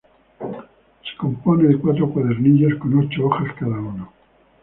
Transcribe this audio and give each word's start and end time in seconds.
Se 1.03 1.15
compone 1.19 1.67
de 1.69 1.77
cuatro 1.77 2.09
cuadernillos 2.11 2.73
con 2.79 2.97
ocho 2.97 3.27
hojas 3.27 3.53
cada 3.53 3.77
uno. 3.79 4.11